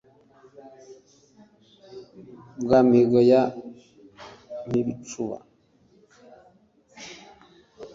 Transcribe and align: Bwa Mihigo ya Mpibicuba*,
Bwa 2.61 2.79
Mihigo 2.87 3.19
ya 3.31 3.41
Mpibicuba*, 4.67 5.37